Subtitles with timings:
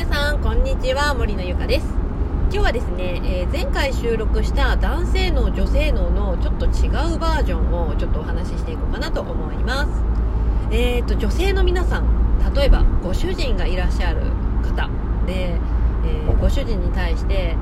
[0.00, 1.12] 皆さんこんにちは。
[1.12, 1.86] 森のゆかです。
[2.44, 9.90] 今日はですね、えー、前回収録した男性脳女性脳のちょっと違うバージョンをちょっとお話ししていこうかなと思います。
[10.70, 12.06] えーと女性の皆さん
[12.54, 14.22] 例えばご主人がいらっしゃる
[14.62, 14.88] 方
[15.26, 15.58] で、
[16.06, 17.56] えー、ご主人に対して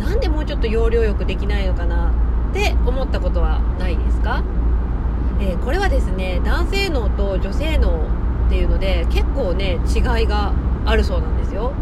[0.00, 2.10] なんでもうちょっと要領よくできないのかな
[2.52, 4.42] って思ったことはないですか、
[5.42, 8.06] え、これはですね男性脳と女性脳
[8.46, 10.54] っていうので結構ね違いが
[10.84, 11.72] あるそうなんですよ、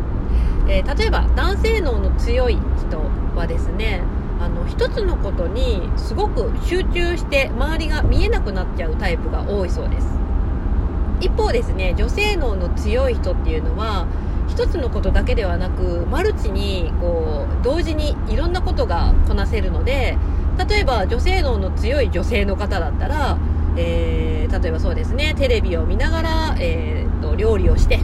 [0.68, 3.00] えー、例えば男性脳の強い人
[3.36, 4.02] はですね
[4.40, 10.06] あの一つのことにすごく集中して周りが見えなくなっちゃうタイプが多いそうです。
[11.20, 14.06] 一方ですね女性脳の強い人っていうのは
[14.48, 20.16] 一つのことだけではなくマルチにこう同時にいろんなことがこなせるので
[20.66, 23.38] 例えば女性脳の強い女性の方だったら、
[23.76, 28.00] えー、例えばそうですねテレビを見ながら、えーと料理をして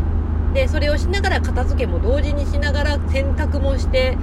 [0.56, 4.16] でそれをしながら片付けも同時にしながら洗濯もして、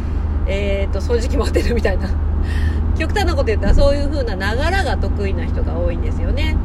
[0.48, 2.10] えーと、掃除機も当てるみたいな。
[2.98, 6.58] 極端なこと言ったらそういう風なながらが得意な人が多いんですよね。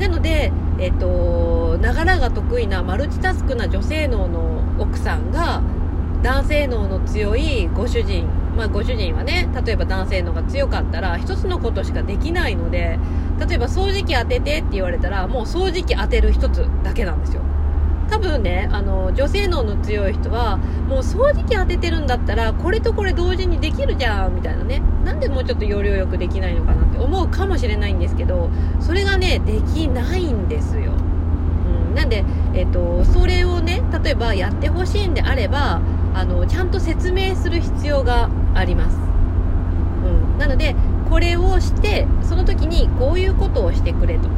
[0.00, 5.60] なのでえっ、とながらが得意なマルチタスクな女性脳の奥さんが
[6.22, 8.24] 男性脳の強いご主人
[8.56, 12.98] まあ、ご主人はね例えば男性のが強かったら1つのことしかできないので
[13.38, 17.42] 例えば掃除機当ててって言われたらもう掃除機当てる1つだけなんですよ。
[18.08, 24.82] 多分ねあの女性脳の強い人はもう掃除機当ててるんだったらこれとこれ同時にできるじゃんみたいなね。
[25.04, 35.80] なんでもうちょっと要領よくできないのかなって思うかもしれないんですけどそれがねできないんですよ、うん、なんで、えーと、それをね例えばやってほしいんであれば
[36.14, 38.98] あのちゃんと説明する必要があります、
[40.04, 40.76] うん、なので
[41.08, 44.28] これをしてその時にこういうことをしてくれと。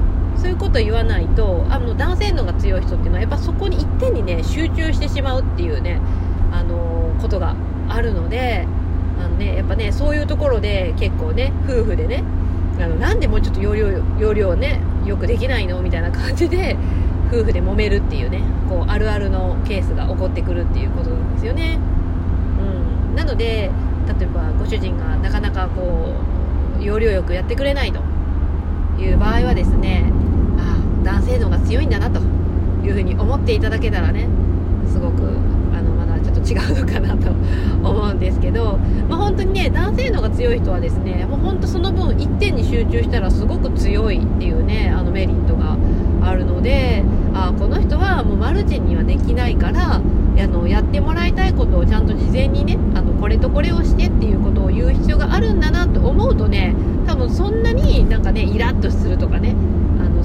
[0.41, 6.01] そういうこと言わないとあの男性のが強い人っていうのはやっぱそこに一点にね集中してしまうっていうね、
[6.51, 7.55] あのー、ことが
[7.89, 8.67] あるので
[9.19, 12.25] あの、ね、やっぱねそういうところで結構ね夫婦でね
[12.79, 13.89] あのなんでもうちょっと容量
[14.19, 15.83] 容量ねよくできないの？
[15.83, 16.77] みたいな感じで
[17.29, 21.79] 夫婦で揉めるっていうねこうあるあるのケースが起こってくるっていうことなんですよね、
[23.09, 23.71] うん、なので
[24.19, 26.15] 例えばご主人がなかなかこ
[26.79, 28.01] う要領よくやってくれないと
[28.99, 30.11] いう場合はですね
[31.03, 32.21] 男性能が強いんだなと
[32.85, 34.29] いうふうに思っていただけたらね
[34.91, 35.23] すごく
[35.73, 38.79] あのまだちょっと違うのかなと思うんですけど、
[39.09, 45.77] まあ、本当にね男性能が強い人はですねもう本当その分一点に集中したらすごく強いっていうねあのメリットが
[46.23, 56.75] あるのであこの人はもうマルチにはできないからあのやってもらいたいことをちゃんと事前にねあのこれとこれをしてっていうことを言う必要があるんだなと思うとね
[57.07, 59.55] 多分そんなになんかねイラッとするとかね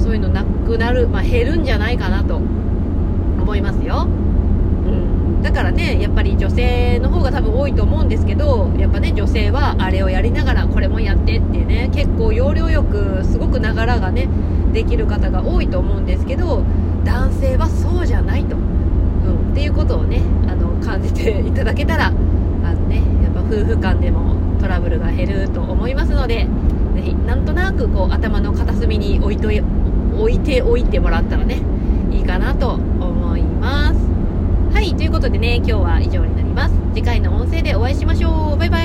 [0.05, 14.29] そういうのなくなる、まあ、減るんじゃないかなと思いますよ、うん、だからねやっぱり女性の方が多分多いと思うんですけどやっぱね女性はあれをやりながらこれもやってっていうね結構要領よくすごくながらがね
[14.73, 16.63] できる方が多いと思うんですけど
[17.03, 26.47] 男性はそうじゃないと、うん、っていうことをねあの感じていただけたらあのねやっぱ夫婦間でもトラブルが減ると思いますので
[26.93, 29.51] ぜひなんとなくこう頭の片隅に置いと
[30.19, 31.61] 置いておいてもらったらね
[32.11, 33.99] いいかなと思います。
[34.73, 36.75] はいということでね今日は以上になります。
[36.93, 38.57] 次回の音声でお会いしましょう。
[38.57, 38.84] バイバ